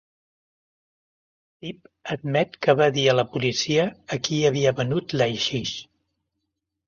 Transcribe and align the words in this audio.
Tip 1.65 1.89
admet 2.15 2.55
que 2.67 2.75
va 2.79 2.87
dir 2.97 3.03
a 3.11 3.15
la 3.17 3.25
policia 3.35 3.85
a 4.17 4.19
qui 4.29 4.39
havia 4.49 4.75
venut 4.79 5.15
l'haixix. 5.21 5.77